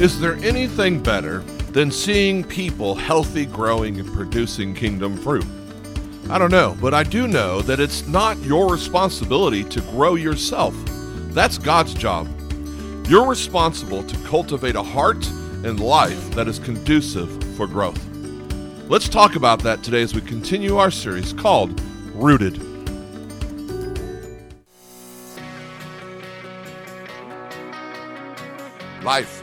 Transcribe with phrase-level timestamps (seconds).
[0.00, 1.40] Is there anything better
[1.72, 5.44] than seeing people healthy, growing, and producing kingdom fruit?
[6.30, 10.72] I don't know, but I do know that it's not your responsibility to grow yourself.
[11.34, 12.28] That's God's job.
[13.08, 15.28] You're responsible to cultivate a heart
[15.64, 18.00] and life that is conducive for growth.
[18.88, 21.80] Let's talk about that today as we continue our series called
[22.14, 22.62] Rooted.
[29.02, 29.42] Life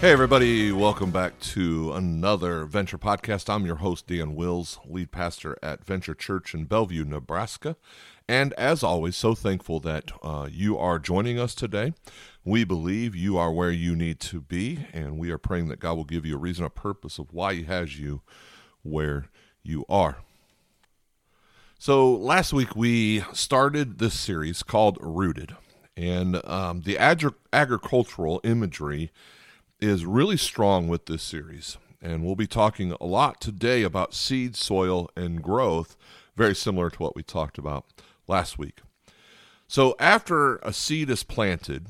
[0.00, 3.52] Hey, everybody, welcome back to another Venture podcast.
[3.52, 7.74] I'm your host, Dan Wills, lead pastor at Venture Church in Bellevue, Nebraska.
[8.28, 11.94] And as always, so thankful that uh, you are joining us today.
[12.44, 15.94] We believe you are where you need to be, and we are praying that God
[15.94, 18.22] will give you a reason, a purpose of why He has you
[18.82, 19.26] where
[19.64, 20.18] you are.
[21.80, 25.56] So, last week we started this series called Rooted,
[25.96, 29.10] and um, the agri- agricultural imagery
[29.80, 31.78] is really strong with this series.
[32.00, 35.96] And we'll be talking a lot today about seed, soil, and growth,
[36.36, 37.84] very similar to what we talked about
[38.28, 38.78] last week.
[39.66, 41.86] So, after a seed is planted,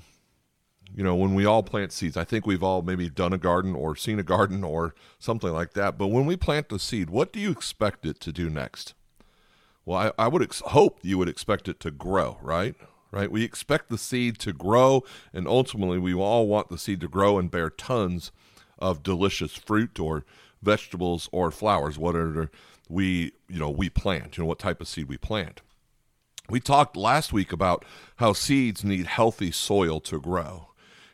[0.94, 3.74] you know, when we all plant seeds, I think we've all maybe done a garden
[3.74, 5.98] or seen a garden or something like that.
[5.98, 8.94] But when we plant the seed, what do you expect it to do next?
[9.84, 12.74] Well, I, I would ex- hope you would expect it to grow, right?
[13.10, 13.30] Right?
[13.30, 17.38] We expect the seed to grow, and ultimately, we all want the seed to grow
[17.38, 18.30] and bear tons
[18.78, 20.24] of delicious fruit or
[20.62, 22.50] vegetables or flowers, whatever
[22.88, 24.36] we you know we plant.
[24.36, 25.60] You know what type of seed we plant.
[26.48, 27.84] We talked last week about
[28.16, 30.68] how seeds need healthy soil to grow.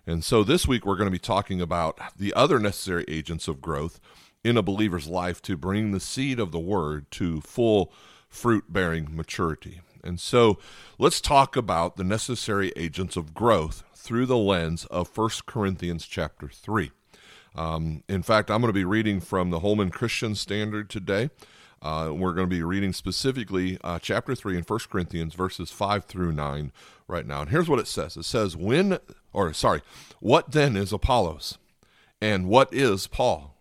[0.06, 3.60] And so this week we're going to be talking about the other necessary agents of
[3.60, 3.98] growth
[4.44, 7.92] in a believer's life to bring the seed of the word to full
[8.28, 9.80] fruit bearing maturity.
[10.04, 10.58] And so
[10.98, 16.48] let's talk about the necessary agents of growth through the lens of 1 Corinthians chapter
[16.48, 16.90] 3.
[17.56, 21.30] Um, in fact, I'm going to be reading from the Holman Christian Standard today.
[21.80, 26.04] Uh, we're going to be reading specifically uh, chapter 3 in 1 Corinthians, verses 5
[26.04, 26.72] through 9
[27.08, 27.42] right now.
[27.42, 28.98] And here's what it says it says, When,
[29.32, 29.82] or sorry,
[30.20, 31.58] what then is Apollos?
[32.20, 33.54] And what is Paul?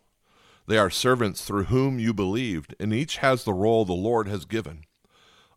[0.67, 4.45] They are servants through whom you believed, and each has the role the Lord has
[4.45, 4.85] given.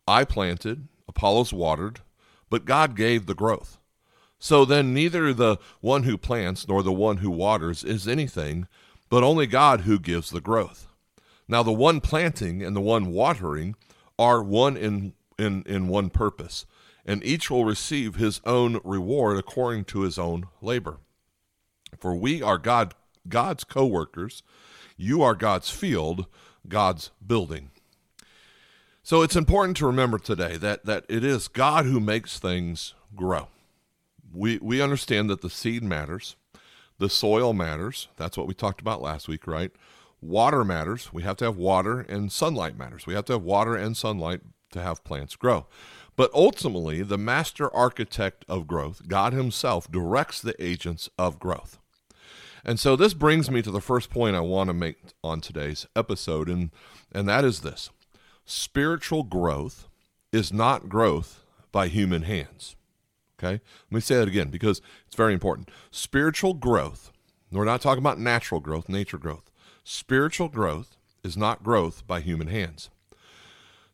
[0.07, 2.01] I planted, Apollos watered,
[2.49, 3.79] but God gave the growth.
[4.39, 8.67] So then, neither the one who plants nor the one who waters is anything,
[9.09, 10.87] but only God who gives the growth.
[11.47, 13.75] Now, the one planting and the one watering
[14.19, 16.65] are one in, in, in one purpose,
[17.05, 20.97] and each will receive his own reward according to his own labor.
[21.97, 22.93] For we are God,
[23.27, 24.43] God's co workers,
[24.97, 26.27] you are God's field,
[26.67, 27.71] God's building.
[29.07, 33.47] So it's important to remember today that, that it is God who makes things grow.
[34.33, 36.35] We, we understand that the seed matters,
[36.99, 38.09] the soil matters.
[38.17, 39.71] That's what we talked about last week, right?
[40.19, 41.13] Water matters.
[41.13, 43.07] We have to have water, and sunlight matters.
[43.07, 44.41] We have to have water and sunlight
[44.73, 45.67] to have plants grow.
[46.17, 51.79] But ultimately, the master architect of growth, God Himself, directs the agents of growth.
[52.65, 55.87] And so this brings me to the first point I want to make on today's
[55.95, 56.71] episode, and,
[57.13, 57.89] and that is this
[58.47, 59.87] spiritual growth
[60.31, 62.75] is not growth by human hands.
[63.37, 63.61] Okay?
[63.91, 65.69] Let me say that again because it's very important.
[65.91, 67.11] Spiritual growth,
[67.51, 69.51] we're not talking about natural growth, nature growth.
[69.83, 72.89] Spiritual growth is not growth by human hands.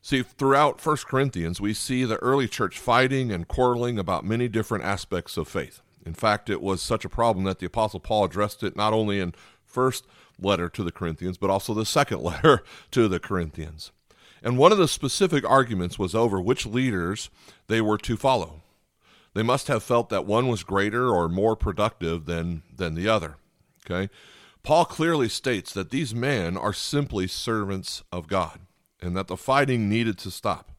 [0.02, 4.84] See, throughout 1 Corinthians, we see the early church fighting and quarreling about many different
[4.84, 5.82] aspects of faith.
[6.06, 9.20] In fact, it was such a problem that the Apostle Paul addressed it not only
[9.20, 9.34] in
[9.64, 10.06] first
[10.40, 13.92] letter to the Corinthians, but also the second letter to the Corinthians.
[14.44, 17.30] And one of the specific arguments was over which leaders
[17.68, 18.62] they were to follow.
[19.34, 23.38] They must have felt that one was greater or more productive than, than the other.
[23.86, 24.12] Okay?
[24.62, 28.60] Paul clearly states that these men are simply servants of God
[29.02, 30.72] and that the fighting needed to stop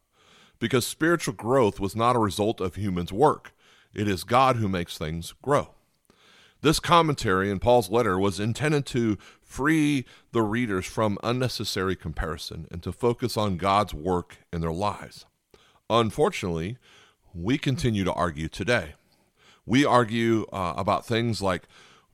[0.59, 3.53] because spiritual growth was not a result of humans' work.
[3.93, 5.71] It is God who makes things grow.
[6.65, 12.83] This commentary in Paul's letter was intended to free the readers from unnecessary comparison and
[12.85, 15.27] to focus on God's work in their lives.
[15.91, 16.79] Unfortunately,
[17.35, 18.95] we continue to argue today.
[19.67, 21.65] We argue uh, about things like,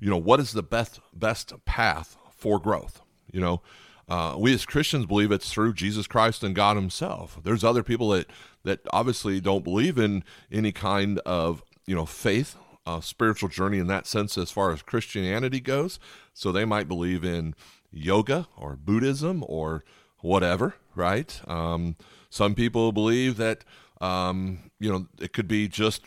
[0.01, 3.03] you know, what is the best best path for growth?
[3.31, 3.63] You know,
[4.09, 7.39] Uh, we as Christians believe it's through Jesus Christ and God Himself.
[7.45, 8.27] There's other people that
[8.65, 12.57] that obviously don't believe in any kind of you know faith,
[12.87, 15.99] uh, spiritual journey in that sense as far as Christianity goes.
[16.35, 17.55] So they might believe in
[17.93, 19.85] yoga or Buddhism or
[20.19, 21.41] whatever, right?
[21.47, 21.97] Um,
[22.31, 23.65] some people believe that
[24.01, 26.03] um, you know it could be just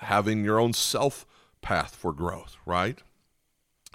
[0.00, 1.26] having your own self
[1.62, 2.98] path for growth, right?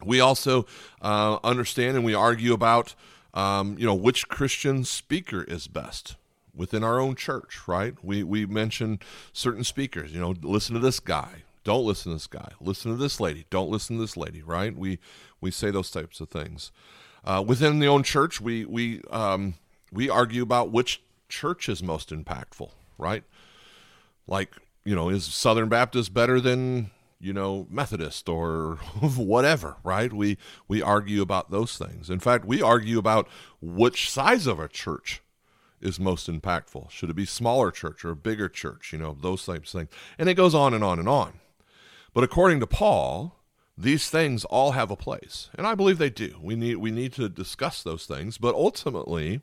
[0.04, 0.66] We also
[1.02, 2.96] uh, understand and we argue about
[3.34, 6.16] um, you know which Christian speaker is best
[6.56, 7.94] within our own church, right?
[8.04, 9.00] We we mention
[9.34, 10.14] certain speakers.
[10.14, 11.44] You know, listen to this guy.
[11.64, 12.52] Don't listen to this guy.
[12.60, 13.46] Listen to this lady.
[13.50, 14.42] Don't listen to this lady.
[14.42, 14.76] Right?
[14.76, 15.00] We
[15.42, 16.72] we say those types of things.
[17.24, 19.56] Uh, within the own church, we we um,
[19.92, 22.72] we argue about which church is most impactful.
[22.98, 23.24] Right?
[24.28, 24.56] Like
[24.86, 28.76] you know, is Southern Baptist better than you know Methodist or
[29.16, 30.12] whatever, right?
[30.12, 30.38] We
[30.68, 32.10] we argue about those things.
[32.10, 33.28] In fact, we argue about
[33.62, 35.22] which size of a church
[35.82, 36.90] is most impactful.
[36.92, 38.94] Should it be smaller church or a bigger church?
[38.94, 39.90] You know, those types of things.
[40.18, 41.40] And it goes on and on and on.
[42.14, 43.40] But according to Paul,
[43.78, 45.50] these things all have a place.
[45.56, 46.38] And I believe they do.
[46.42, 49.42] We need we need to discuss those things, but ultimately,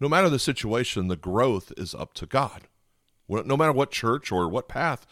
[0.00, 2.62] no matter the situation, the growth is up to God.
[3.28, 5.06] No matter what church or what path,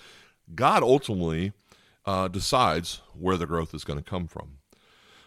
[0.54, 1.52] God ultimately
[2.06, 4.58] uh, decides where the growth is going to come from.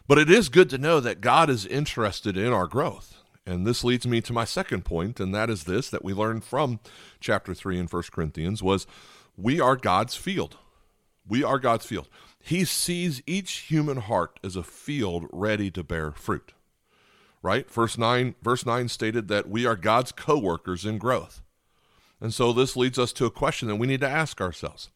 [0.08, 3.18] But it is good to know that God is interested in our growth.
[3.46, 6.44] And this leads me to my second point, and that is this that we learned
[6.44, 6.80] from
[7.20, 8.88] chapter 3 in 1 Corinthians was
[9.36, 10.58] we are God's field.
[11.28, 12.08] We are God's field.
[12.42, 16.54] He sees each human heart as a field ready to bear fruit.
[17.42, 17.70] Right?
[17.70, 21.42] Verse 9 verse 9 stated that we are God's co-workers in growth.
[22.20, 24.90] And so this leads us to a question that we need to ask ourselves.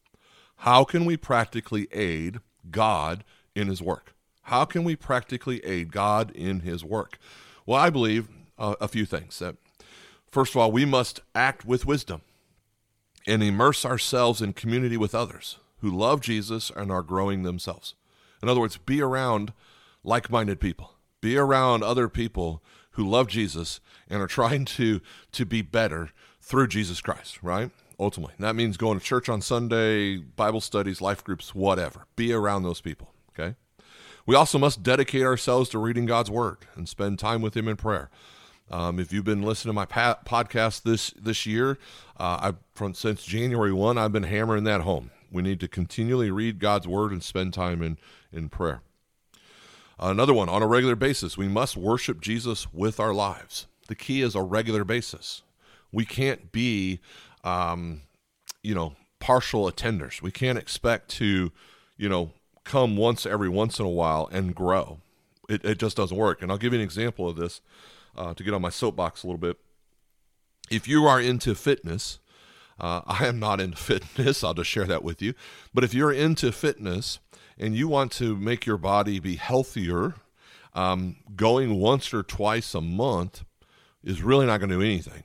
[0.57, 2.39] How can we practically aid
[2.69, 3.23] God
[3.55, 4.13] in his work?
[4.43, 7.19] How can we practically aid God in his work?
[7.65, 9.39] Well, I believe uh, a few things.
[9.39, 9.55] That
[10.27, 12.21] first of all, we must act with wisdom
[13.27, 17.95] and immerse ourselves in community with others who love Jesus and are growing themselves.
[18.41, 19.53] In other words, be around
[20.03, 20.93] like-minded people.
[21.19, 23.79] Be around other people who love Jesus
[24.09, 25.01] and are trying to
[25.31, 26.09] to be better
[26.41, 27.69] through Jesus Christ, right?
[28.01, 28.33] ultimately.
[28.39, 32.07] that means going to church on Sunday, Bible studies, life groups, whatever.
[32.15, 33.55] Be around those people, okay?
[34.25, 37.77] We also must dedicate ourselves to reading God's Word and spend time with Him in
[37.77, 38.09] prayer.
[38.71, 41.77] Um, if you've been listening to my pa- podcast this this year,
[42.17, 45.11] uh, I from since January one, I've been hammering that home.
[45.31, 47.97] We need to continually read God's Word and spend time in
[48.31, 48.81] in prayer.
[49.99, 53.67] Another one on a regular basis, we must worship Jesus with our lives.
[53.87, 55.43] The key is a regular basis.
[55.91, 56.99] We can't be
[57.43, 58.01] um,
[58.63, 60.21] you know, partial attenders.
[60.21, 61.51] We can't expect to,
[61.97, 62.31] you know,
[62.63, 64.99] come once every once in a while and grow.
[65.49, 66.41] It, it just doesn't work.
[66.41, 67.61] And I'll give you an example of this
[68.15, 69.57] uh, to get on my soapbox a little bit.
[70.69, 72.19] If you are into fitness,
[72.81, 74.43] uh, I am not into fitness.
[74.43, 75.33] I'll just share that with you.
[75.73, 77.19] But if you're into fitness
[77.57, 80.15] and you want to make your body be healthier,
[80.73, 83.43] um, going once or twice a month
[84.03, 85.23] is really not going to do anything.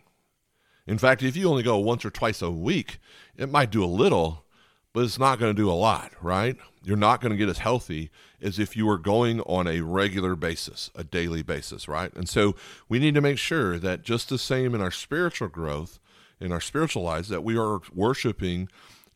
[0.87, 2.99] In fact, if you only go once or twice a week,
[3.37, 4.45] it might do a little,
[4.93, 6.57] but it's not going to do a lot, right?
[6.85, 8.11] You're not going to get as healthy
[8.41, 12.13] as if you were going on a regular basis, a daily basis, right?
[12.15, 12.55] And so
[12.89, 15.99] we need to make sure that just the same in our spiritual growth,
[16.41, 18.69] in our spiritual lives, that we are worshiping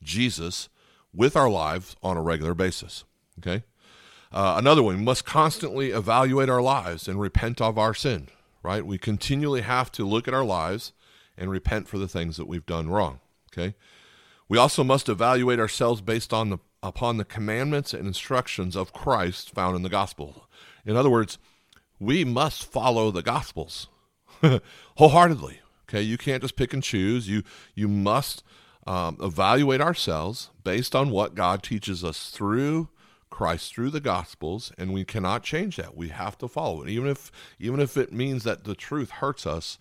[0.02, 0.68] Jesus
[1.12, 3.04] with our lives on a regular basis,
[3.38, 3.64] okay?
[4.32, 8.28] Uh, another one, we must constantly evaluate our lives and repent of our sin,
[8.62, 8.86] right?
[8.86, 10.92] We continually have to look at our lives
[11.36, 13.20] and repent for the things that we've done wrong.
[13.52, 13.74] Okay?
[14.48, 19.50] We also must evaluate ourselves based on the upon the commandments and instructions of Christ
[19.50, 20.48] found in the gospel.
[20.86, 21.38] In other words,
[21.98, 23.88] we must follow the gospels
[24.96, 25.60] wholeheartedly.
[25.90, 27.28] Okay, you can't just pick and choose.
[27.28, 27.42] You
[27.74, 28.44] you must
[28.86, 32.88] um, evaluate ourselves based on what God teaches us through
[33.28, 35.96] Christ through the Gospels, and we cannot change that.
[35.96, 39.46] We have to follow it, even if even if it means that the truth hurts
[39.46, 39.78] us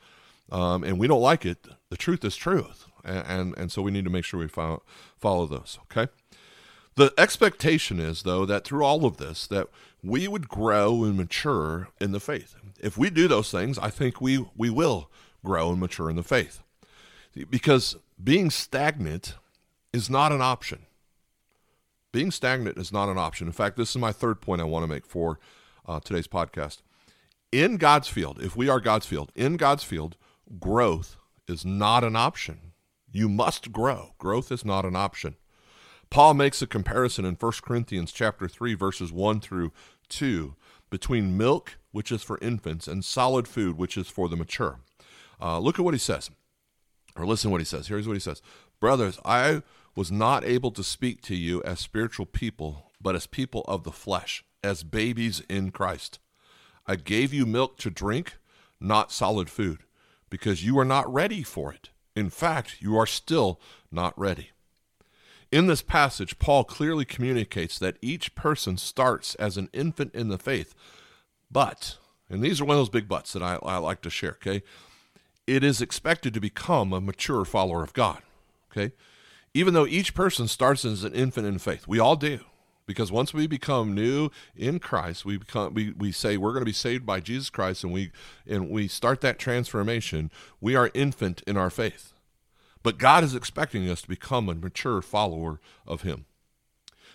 [0.51, 3.91] um, and we don't like it, the truth is truth, and, and, and so we
[3.91, 4.81] need to make sure we follow,
[5.19, 5.77] follow those.
[5.83, 6.11] Okay.
[6.95, 9.67] The expectation is, though, that through all of this, that
[10.03, 12.55] we would grow and mature in the faith.
[12.81, 15.09] If we do those things, I think we we will
[15.43, 16.61] grow and mature in the faith,
[17.49, 19.35] because being stagnant
[19.93, 20.85] is not an option.
[22.11, 23.47] Being stagnant is not an option.
[23.47, 25.39] In fact, this is my third point I want to make for
[25.85, 26.79] uh, today's podcast.
[27.51, 30.15] In God's field, if we are God's field, in God's field,
[30.59, 31.17] growth
[31.47, 32.73] is not an option.
[33.11, 34.13] You must grow.
[34.17, 35.35] Growth is not an option.
[36.09, 39.71] Paul makes a comparison in 1 Corinthians chapter 3 verses 1 through
[40.09, 40.55] 2
[40.89, 44.79] between milk which is for infants, and solid food, which is for the mature.
[45.41, 46.29] Uh, look at what he says,
[47.15, 47.87] or listen to what he says.
[47.87, 48.41] Here's what he says
[48.79, 49.61] Brothers, I
[49.95, 53.91] was not able to speak to you as spiritual people, but as people of the
[53.91, 56.19] flesh, as babies in Christ.
[56.87, 58.37] I gave you milk to drink,
[58.79, 59.79] not solid food,
[60.29, 61.89] because you are not ready for it.
[62.15, 63.59] In fact, you are still
[63.91, 64.51] not ready.
[65.51, 70.37] In this passage, Paul clearly communicates that each person starts as an infant in the
[70.37, 70.75] faith,
[71.51, 71.97] but,
[72.29, 74.63] and these are one of those big buts that I, I like to share, okay?
[75.49, 78.21] It is expected to become a mature follower of God,
[78.71, 78.93] okay?
[79.55, 82.41] Even though each person starts as an infant in faith, we all do.
[82.85, 86.65] Because once we become new in Christ, we become we, we say we're going to
[86.65, 88.11] be saved by Jesus Christ and we
[88.45, 90.29] and we start that transformation,
[90.61, 92.13] we are infant in our faith.
[92.83, 96.25] But God is expecting us to become a mature follower of Him.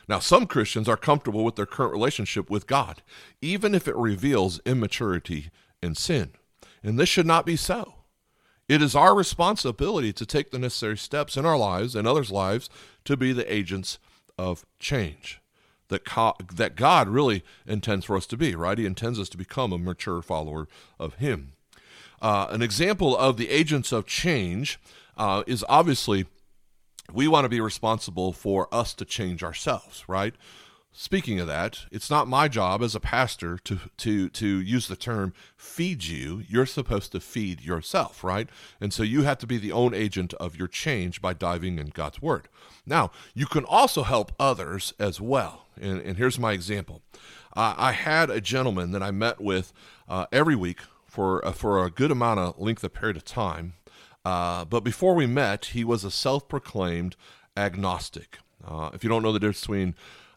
[0.08, 3.00] Now, some Christians are comfortable with their current relationship with God,
[3.40, 5.50] even if it reveals immaturity
[5.80, 6.32] and sin.
[6.82, 7.93] And this should not be so.
[8.68, 12.70] It is our responsibility to take the necessary steps in our lives and others' lives
[13.04, 13.98] to be the agents
[14.38, 15.40] of change
[15.88, 16.02] that,
[16.54, 18.78] that God really intends for us to be, right?
[18.78, 20.66] He intends us to become a mature follower
[20.98, 21.52] of Him.
[22.22, 24.80] Uh, an example of the agents of change
[25.16, 26.26] uh, is obviously
[27.12, 30.34] we want to be responsible for us to change ourselves, right?
[30.96, 34.96] Speaking of that, it's not my job as a pastor to to to use the
[34.96, 36.44] term feed you.
[36.48, 38.48] You're supposed to feed yourself, right?
[38.80, 41.88] And so you have to be the own agent of your change by diving in
[41.88, 42.48] God's word.
[42.86, 45.66] Now, you can also help others as well.
[45.80, 47.02] And, and here's my example.
[47.56, 49.72] Uh, I had a gentleman that I met with
[50.08, 53.74] uh, every week for uh, for a good amount of length of period of time
[54.24, 57.16] uh, but before we met, he was a self proclaimed
[57.56, 58.38] agnostic.
[58.66, 59.94] Uh, if you don't know the difference between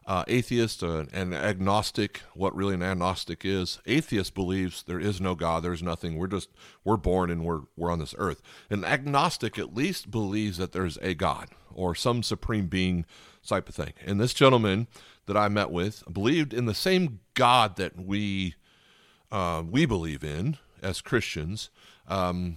[0.08, 5.62] uh, atheist and agnostic, what really an agnostic is, atheist believes there is no God,
[5.62, 6.16] there's nothing.
[6.16, 6.48] We're just
[6.82, 8.40] we're born and we're we're on this earth.
[8.70, 13.04] An agnostic at least believes that there's a God or some supreme being
[13.46, 13.92] type of thing.
[14.04, 14.86] And this gentleman
[15.26, 18.54] that I met with believed in the same God that we
[19.30, 21.68] uh, we believe in as Christians.
[22.06, 22.56] Um,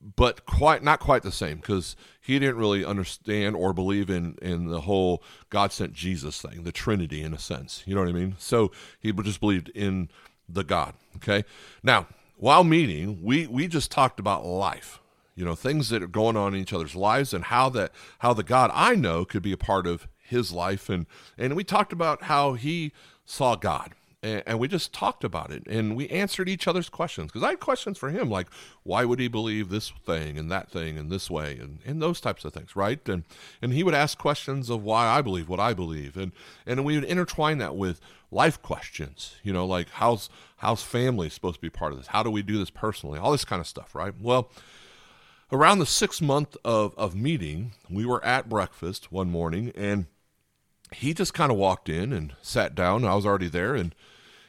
[0.00, 4.66] but quite not quite the same because he didn't really understand or believe in in
[4.66, 7.82] the whole God sent Jesus thing, the Trinity in a sense.
[7.86, 8.36] You know what I mean?
[8.38, 10.08] So he just believed in
[10.48, 10.94] the God.
[11.16, 11.44] Okay.
[11.82, 15.00] Now, while meeting, we we just talked about life.
[15.34, 18.32] You know, things that are going on in each other's lives and how that how
[18.32, 21.92] the God I know could be a part of his life and and we talked
[21.92, 22.92] about how he
[23.24, 27.42] saw God and, we just talked about it and we answered each other's questions because
[27.42, 28.48] I had questions for him like
[28.82, 32.20] why would he believe this thing and that thing and this way and, and those
[32.20, 33.06] types of things right?
[33.08, 33.24] And
[33.62, 36.32] and he would ask questions of why I believe what I believe and
[36.66, 38.00] and we would intertwine that with
[38.30, 42.08] life questions you know like how's how's family supposed to be part of this?
[42.08, 43.18] How do we do this personally?
[43.18, 44.14] All this kind of stuff right?
[44.20, 44.50] Well
[45.52, 50.06] around the sixth month of, of meeting we were at breakfast one morning and
[50.92, 53.04] he just kind of walked in and sat down.
[53.04, 53.94] I was already there, and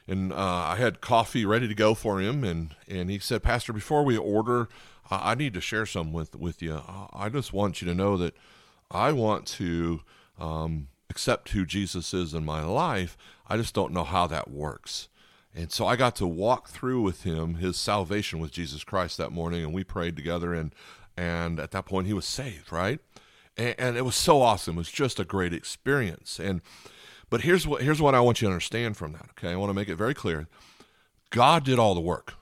[0.08, 2.44] and uh, I had coffee ready to go for him.
[2.44, 4.70] And and he said, Pastor, before we order,
[5.10, 6.82] I need to share some with with you.
[7.14, 8.36] I just want you to know that
[8.90, 10.02] I want to
[10.40, 13.18] um, accept who Jesus is in my life.
[13.48, 15.08] I just don't know how that works.
[15.54, 19.32] And so I got to walk through with him his salvation with Jesus Christ that
[19.32, 20.54] morning, and we prayed together.
[20.54, 20.74] And
[21.18, 23.00] and at that point, he was saved, right?
[23.58, 24.76] and, and it was so awesome.
[24.76, 26.40] It was just a great experience.
[26.40, 26.62] And
[27.32, 29.30] but here's what here's what I want you to understand from that.
[29.32, 30.48] Okay, I want to make it very clear.
[31.32, 32.34] God did all the work.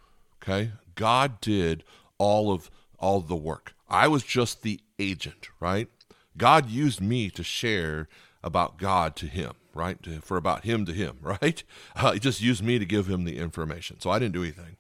[0.44, 1.86] Okay, God did
[2.18, 3.74] all of all the work.
[3.88, 5.88] I was just the agent, right?
[6.36, 8.10] God used me to share
[8.44, 10.02] about God to him, right?
[10.04, 11.64] To, for about him to him, right?
[11.96, 14.00] Uh, he just used me to give him the information.
[14.00, 14.78] So I didn't do anything.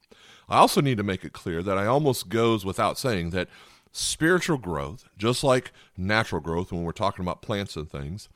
[0.49, 3.47] I also need to make it clear that I almost goes without saying that
[3.91, 8.29] spiritual growth, just like natural growth when we're talking about plants and things,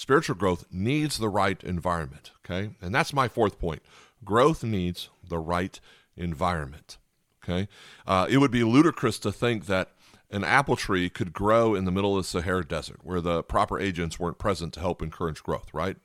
[0.00, 2.30] spiritual growth needs the right environment.
[2.44, 2.70] Okay.
[2.80, 3.82] And that's my fourth point.
[4.24, 5.78] Growth needs the right
[6.16, 6.96] environment.
[7.44, 7.68] Okay.
[8.06, 9.90] Uh, it would be ludicrous to think that
[10.30, 13.78] an apple tree could grow in the middle of the Sahara Desert where the proper
[13.78, 15.98] agents weren't present to help encourage growth, right?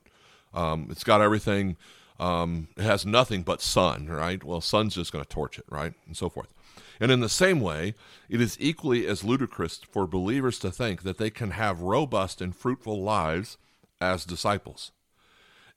[0.54, 1.78] Um, it's got everything,
[2.20, 4.44] um, it has nothing but sun, right?
[4.44, 5.94] Well, sun's just going to torch it, right?
[6.06, 6.54] And so forth.
[7.00, 7.96] And in the same way,
[8.28, 12.56] it is equally as ludicrous for believers to think that they can have robust and
[12.56, 13.58] fruitful lives
[14.02, 14.92] as disciples.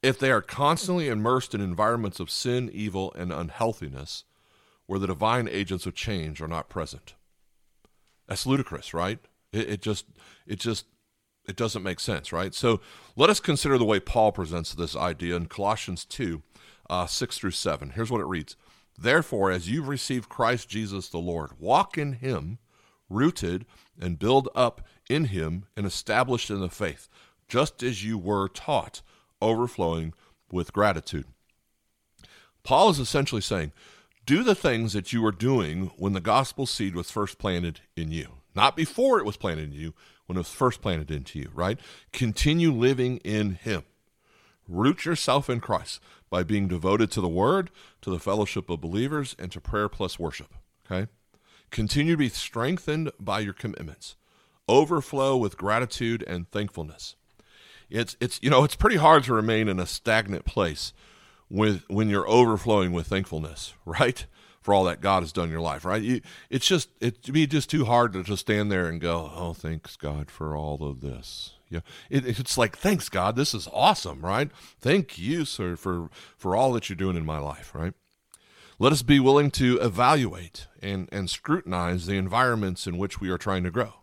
[0.03, 4.25] If they are constantly immersed in environments of sin, evil, and unhealthiness,
[4.87, 7.15] where the divine agents of change are not present.
[8.27, 9.19] That's ludicrous, right?
[9.53, 10.07] It, it just,
[10.47, 10.87] it just,
[11.47, 12.55] it doesn't make sense, right?
[12.55, 12.81] So
[13.17, 16.43] let us consider the way Paul presents this idea in Colossians 2,
[16.89, 17.91] uh, 6 through 7.
[17.91, 18.57] Here's what it reads
[18.97, 22.59] Therefore, as you've received Christ Jesus the Lord, walk in him,
[23.09, 23.65] rooted
[24.01, 27.09] and build up in him and established in the faith,
[27.49, 29.03] just as you were taught,
[29.41, 30.15] overflowing
[30.51, 31.27] with gratitude.
[32.63, 33.73] Paul is essentially saying,
[34.27, 38.13] do the things that you were doing when the gospel seed was first planted in
[38.13, 38.29] you.
[38.55, 39.95] Not before it was planted in you,
[40.27, 41.81] when it was first planted into you, right?
[42.13, 43.85] Continue living in Him.
[44.69, 47.71] Root yourself in Christ by being devoted to the Word,
[48.03, 50.53] to the fellowship of believers, and to prayer plus worship,
[50.85, 51.11] okay?
[51.71, 54.17] Continue to be strengthened by your commitments.
[54.69, 57.17] Overflow with gratitude and thankfulness.
[57.91, 60.93] It's, it's, you know, it's pretty hard to remain in a stagnant place
[61.51, 64.27] with when you're overflowing with thankfulness, right?
[64.61, 66.03] For all that God has done in your life, right?
[66.03, 69.55] You, it's just it'd be just too hard to just stand there and go, "Oh,
[69.55, 71.81] thanks God for all of this." Yeah,
[72.11, 74.51] it, it's like thanks God, this is awesome, right?
[74.79, 77.95] Thank you, sir, for for all that you're doing in my life, right?
[78.79, 83.39] Let us be willing to evaluate and and scrutinize the environments in which we are
[83.39, 83.95] trying to grow.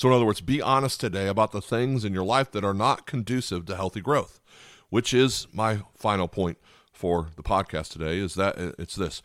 [0.00, 2.72] So, in other words, be honest today about the things in your life that are
[2.72, 4.40] not conducive to healthy growth,
[4.88, 6.56] which is my final point
[6.90, 9.20] for the podcast today is that uh, it's this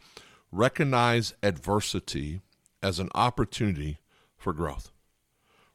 [0.51, 2.41] recognize adversity
[2.83, 3.99] as an opportunity
[4.35, 4.91] for growth.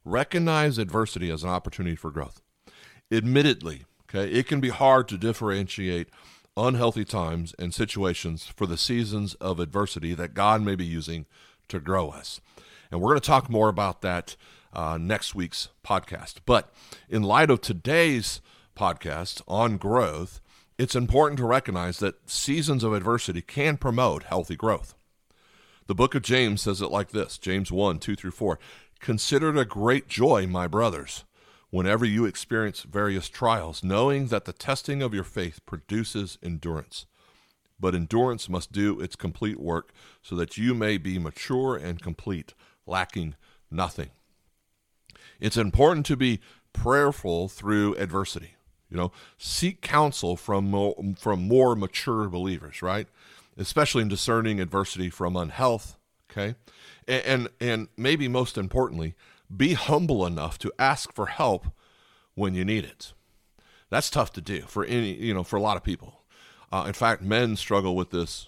[0.04, 2.42] Recognize adversity as an opportunity for growth.
[3.10, 6.10] Admittedly, okay, it can be hard to differentiate
[6.58, 11.24] unhealthy times and situations for the seasons of adversity that God may be using
[11.68, 12.42] to grow us.
[12.90, 14.36] And we're going to talk more about that
[14.72, 16.36] uh, next week's podcast.
[16.46, 16.72] But
[17.08, 18.40] in light of today's
[18.76, 20.40] podcast on growth,
[20.78, 24.94] it's important to recognize that seasons of adversity can promote healthy growth.
[25.86, 28.58] The book of James says it like this James 1 2 through 4.
[29.00, 31.24] Consider it a great joy, my brothers,
[31.70, 37.06] whenever you experience various trials, knowing that the testing of your faith produces endurance.
[37.80, 42.54] But endurance must do its complete work so that you may be mature and complete,
[42.86, 43.34] lacking
[43.70, 44.10] nothing.
[45.40, 46.40] It's important to be
[46.72, 48.54] prayerful through adversity.
[48.90, 53.06] You know, seek counsel from more, from more mature believers, right?
[53.56, 55.96] Especially in discerning adversity from unhealth.
[56.30, 56.54] Okay,
[57.06, 59.14] and, and and maybe most importantly,
[59.54, 61.66] be humble enough to ask for help
[62.34, 63.12] when you need it.
[63.90, 66.22] That's tough to do for any you know for a lot of people.
[66.72, 68.46] Uh, in fact, men struggle with this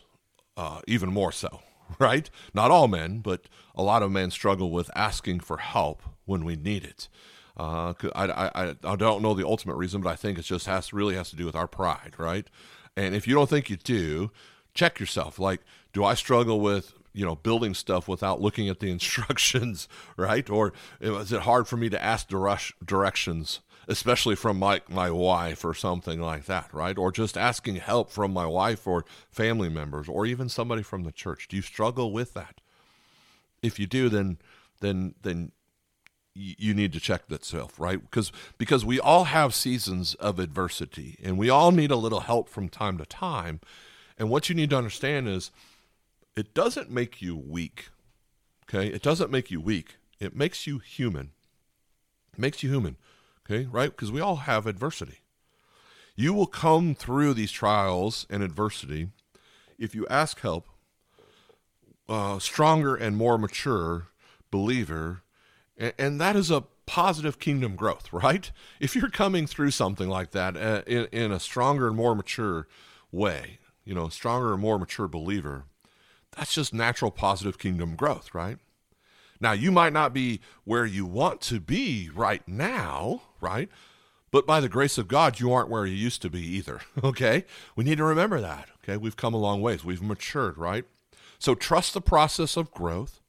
[0.56, 1.60] uh, even more so.
[1.98, 2.30] Right?
[2.54, 3.42] Not all men, but
[3.74, 7.08] a lot of men struggle with asking for help when we need it.
[7.56, 10.92] Uh, I, I, I don't know the ultimate reason, but I think it just has
[10.92, 12.46] really has to do with our pride, right?
[12.96, 14.30] And if you don't think you do,
[14.74, 15.38] check yourself.
[15.38, 15.60] Like,
[15.92, 20.48] do I struggle with you know building stuff without looking at the instructions, right?
[20.48, 25.74] Or is it hard for me to ask directions, especially from my my wife or
[25.74, 26.96] something like that, right?
[26.96, 31.12] Or just asking help from my wife or family members, or even somebody from the
[31.12, 31.48] church.
[31.48, 32.60] Do you struggle with that?
[33.62, 34.38] If you do, then
[34.80, 35.52] then then
[36.34, 41.18] you need to check that self right because because we all have seasons of adversity
[41.22, 43.60] and we all need a little help from time to time
[44.16, 45.50] and what you need to understand is
[46.36, 47.90] it doesn't make you weak
[48.68, 48.88] okay?
[48.88, 49.96] It doesn't make you weak.
[50.18, 51.32] It makes you human.
[52.32, 52.96] It makes you human
[53.46, 53.90] okay right?
[53.90, 55.18] Because we all have adversity.
[56.14, 59.08] You will come through these trials and adversity
[59.78, 60.68] if you ask help
[62.08, 64.08] uh, stronger and more mature
[64.50, 65.22] believer
[65.98, 68.50] and that is a positive kingdom growth, right?
[68.80, 72.66] If you're coming through something like that uh, in, in a stronger and more mature
[73.10, 75.64] way, you know, stronger and more mature believer,
[76.36, 78.58] that's just natural positive kingdom growth, right?
[79.40, 83.68] Now, you might not be where you want to be right now, right?
[84.30, 87.44] But by the grace of God, you aren't where you used to be either, okay?
[87.76, 88.96] We need to remember that, okay?
[88.96, 89.84] We've come a long ways.
[89.84, 90.84] We've matured, right?
[91.38, 93.20] So trust the process of growth.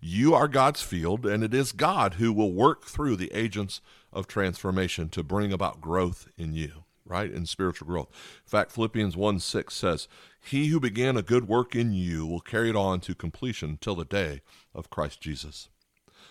[0.00, 3.80] You are God's field, and it is God who will work through the agents
[4.12, 7.30] of transformation to bring about growth in you, right?
[7.30, 8.08] In spiritual growth.
[8.10, 10.08] In fact, Philippians 1 6 says,
[10.40, 13.94] He who began a good work in you will carry it on to completion till
[13.94, 14.42] the day
[14.74, 15.68] of Christ Jesus.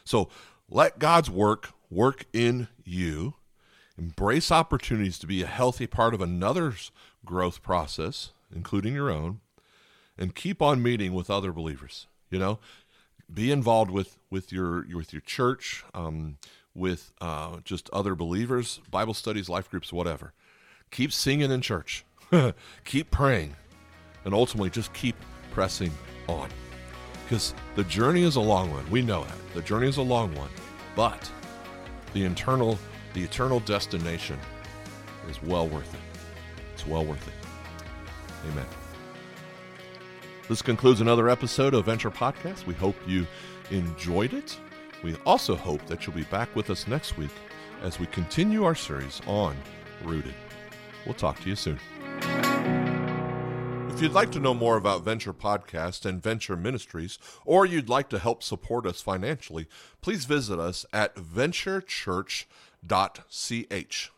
[0.03, 0.29] So
[0.69, 3.35] let God's work work in you.
[3.97, 6.91] Embrace opportunities to be a healthy part of another's
[7.23, 9.39] growth process, including your own,
[10.17, 12.07] and keep on meeting with other believers.
[12.29, 12.59] You know,
[13.33, 16.37] be involved with with your with your church, um,
[16.73, 20.33] with uh, just other believers, Bible studies, life groups, whatever.
[20.91, 22.05] Keep singing in church,
[22.85, 23.55] keep praying,
[24.23, 25.15] and ultimately just keep
[25.51, 25.91] pressing
[26.27, 26.49] on.
[27.23, 28.89] Because the journey is a long one.
[28.91, 30.49] We know that the journey is a long one,
[30.95, 31.29] but
[32.13, 32.77] the eternal
[33.13, 34.37] the eternal destination
[35.29, 35.99] is well worth it.
[36.73, 37.33] It's well worth it.
[38.51, 38.65] Amen.
[40.47, 42.65] This concludes another episode of Venture Podcast.
[42.65, 43.25] We hope you
[43.71, 44.57] enjoyed it.
[45.01, 47.31] We also hope that you'll be back with us next week
[47.81, 49.55] as we continue our series on
[50.03, 50.35] Rooted.
[51.05, 51.79] We'll talk to you soon.
[53.95, 58.09] If you'd like to know more about Venture Podcast and Venture Ministries, or you'd like
[58.09, 59.67] to help support us financially,
[60.01, 64.11] please visit us at venturechurch.ch.